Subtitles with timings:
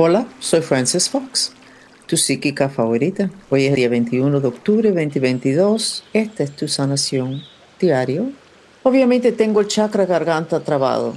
[0.00, 1.50] Hola, soy Frances Fox,
[2.06, 3.30] tu psíquica favorita.
[3.50, 6.04] Hoy es día 21 de octubre 2022.
[6.12, 7.42] Esta es tu sanación
[7.80, 8.30] diario.
[8.84, 11.14] Obviamente tengo el chakra garganta trabado.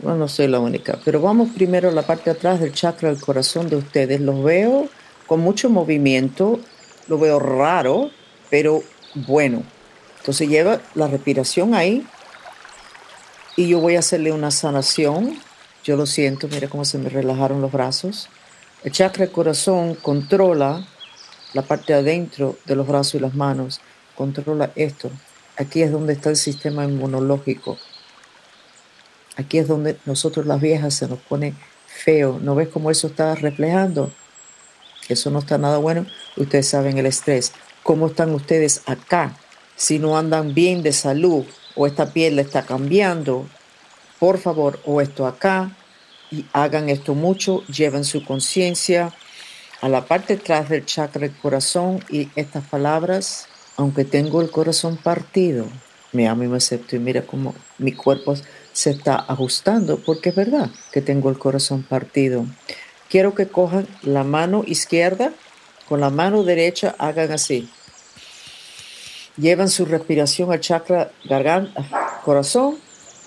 [0.00, 3.08] Bueno, no soy la única, pero vamos primero a la parte de atrás del chakra
[3.08, 4.20] del corazón de ustedes.
[4.20, 4.88] Los veo
[5.26, 6.60] con mucho movimiento,
[7.08, 8.10] lo veo raro,
[8.48, 8.80] pero
[9.26, 9.64] bueno.
[10.20, 12.06] Entonces lleva la respiración ahí
[13.56, 15.47] y yo voy a hacerle una sanación.
[15.88, 18.28] Yo lo siento, mira cómo se me relajaron los brazos.
[18.84, 20.86] El chakra corazón controla
[21.54, 23.80] la parte de adentro de los brazos y las manos,
[24.14, 25.10] controla esto.
[25.56, 27.78] Aquí es donde está el sistema inmunológico.
[29.36, 31.54] Aquí es donde nosotros las viejas se nos pone
[31.86, 32.38] feo.
[32.38, 34.12] ¿No ves cómo eso está reflejando?
[35.08, 36.04] Eso no está nada bueno.
[36.36, 37.52] Ustedes saben el estrés.
[37.82, 39.38] ¿Cómo están ustedes acá?
[39.74, 43.46] Si no andan bien de salud o esta piel le está cambiando,
[44.18, 45.70] por favor, o esto acá,
[46.30, 49.14] y hagan esto mucho, lleven su conciencia
[49.80, 54.50] a la parte de atrás del chakra del corazón y estas palabras, aunque tengo el
[54.50, 55.66] corazón partido,
[56.12, 58.34] me amo y me acepto y mira cómo mi cuerpo
[58.72, 62.44] se está ajustando, porque es verdad que tengo el corazón partido.
[63.08, 65.32] Quiero que cojan la mano izquierda,
[65.88, 67.70] con la mano derecha hagan así.
[69.36, 72.78] Llevan su respiración al chakra garganta, corazón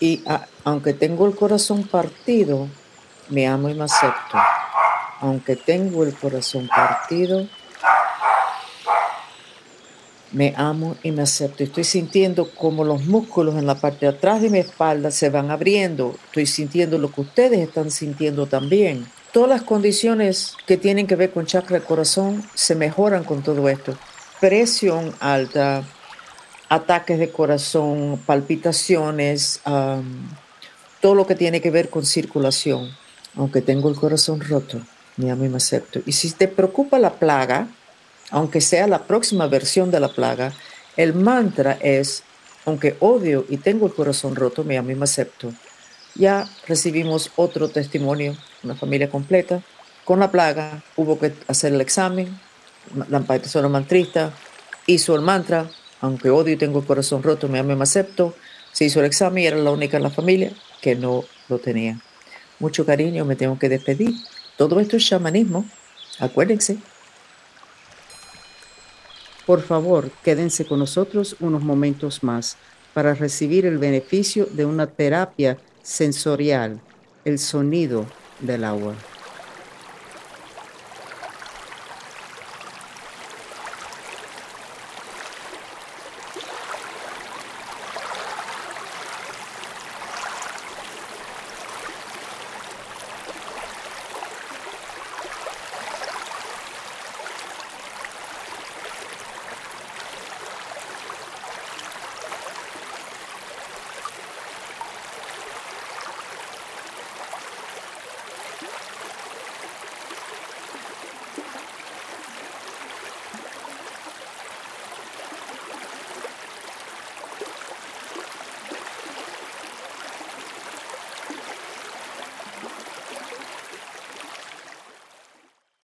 [0.02, 0.24] y
[0.64, 2.68] aunque tengo el corazón partido,
[3.30, 4.38] me amo y me acepto.
[5.22, 7.48] Aunque tengo el corazón partido,
[10.32, 11.64] me amo y me acepto.
[11.64, 15.52] Estoy sintiendo como los músculos en la parte de atrás de mi espalda se van
[15.52, 16.16] abriendo.
[16.26, 19.06] Estoy sintiendo lo que ustedes están sintiendo también.
[19.32, 23.70] Todas las condiciones que tienen que ver con chakra del corazón se mejoran con todo
[23.70, 23.96] esto.
[24.40, 25.84] Presión alta,
[26.72, 29.60] ataques de corazón, palpitaciones,
[31.02, 32.90] todo lo que tiene que ver con circulación.
[33.36, 34.80] Aunque tengo el corazón roto,
[35.18, 36.00] me amo y me acepto.
[36.06, 37.68] Y si te preocupa la plaga,
[38.30, 40.54] aunque sea la próxima versión de la plaga,
[40.96, 42.24] el mantra es,
[42.66, 45.52] aunque odio y tengo el corazón roto, me amo y me acepto.
[46.16, 49.62] Ya recibimos otro testimonio, una familia completa.
[50.06, 52.40] Con la plaga hubo que hacer el examen,
[53.10, 54.31] la persona mantrista
[54.86, 55.70] hizo el mantra,
[56.01, 58.35] aunque odio y tengo el corazón roto, me amo y me acepto.
[58.73, 60.51] Se hizo el examen y era la única en la familia
[60.81, 62.00] que no lo tenía.
[62.59, 64.13] Mucho cariño, me tengo que despedir.
[64.57, 65.66] Todo esto es chamanismo,
[66.19, 66.78] acuérdense.
[69.45, 72.57] Por favor, quédense con nosotros unos momentos más
[72.94, 76.79] para recibir el beneficio de una terapia sensorial,
[77.25, 78.06] el sonido
[78.39, 78.95] del agua.